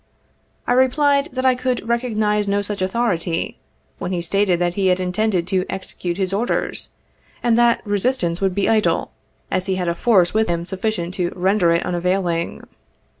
I 0.65 0.73
replied 0.73 1.29
that 1.33 1.45
I 1.45 1.53
could 1.53 1.87
recognize 1.87 2.47
no 2.47 2.63
such 2.63 2.81
authority, 2.81 3.59
when 3.99 4.11
he 4.11 4.19
stated 4.19 4.57
that 4.57 4.73
he 4.73 4.89
intended 4.89 5.45
to 5.49 5.63
execute 5.69 6.17
his 6.17 6.33
orders, 6.33 6.89
and 7.43 7.55
that 7.55 7.81
resistance 7.85 8.41
would 8.41 8.55
be 8.55 8.67
idle, 8.67 9.11
as 9.51 9.67
he 9.67 9.75
had 9.75 9.87
a 9.87 9.93
force 9.93 10.33
with 10.33 10.49
him 10.49 10.65
suffi 10.65 10.89
cient 10.91 11.13
to 11.13 11.31
render 11.35 11.69
it 11.71 11.85
unavailing. 11.85 12.63